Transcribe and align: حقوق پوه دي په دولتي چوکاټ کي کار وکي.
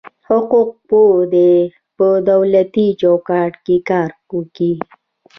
حقوق 0.27 0.69
پوه 0.87 1.17
دي 1.33 1.51
په 1.97 2.07
دولتي 2.29 2.87
چوکاټ 3.01 3.51
کي 3.65 3.77
کار 3.89 4.09
وکي. 4.35 4.73